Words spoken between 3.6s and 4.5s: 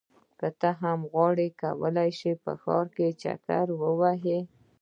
ووهې.